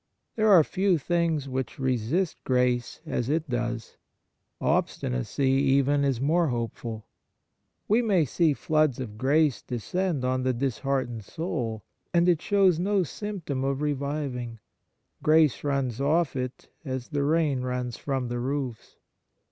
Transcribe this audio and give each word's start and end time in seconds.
There 0.35 0.49
are 0.49 0.63
few 0.63 0.97
things 0.97 1.47
which 1.47 1.77
resist 1.77 2.43
grace 2.43 3.01
as 3.05 3.29
it 3.29 3.47
does. 3.47 3.97
Obstinacy, 4.59 5.43
even, 5.45 6.03
is 6.03 6.19
more 6.19 6.47
hopeful. 6.47 7.05
We 7.87 8.01
may 8.01 8.25
see 8.25 8.53
floods 8.55 8.99
of 8.99 9.15
grace 9.15 9.61
descend 9.61 10.25
on 10.25 10.41
the 10.41 10.53
disheartened 10.53 11.23
soul, 11.25 11.83
and 12.15 12.27
it 12.27 12.41
shows 12.41 12.79
no 12.79 13.03
symp 13.03 13.45
tom 13.45 13.63
of 13.63 13.83
reviving. 13.83 14.57
Grace 15.21 15.63
runs 15.63 16.01
off 16.01 16.35
it 16.35 16.69
as 16.83 17.09
the 17.09 17.23
rain 17.23 17.61
runs 17.61 17.95
from 17.97 18.27
the 18.27 18.39
roofs. 18.39 18.97